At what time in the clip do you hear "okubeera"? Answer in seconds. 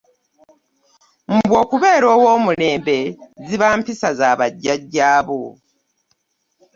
1.63-2.07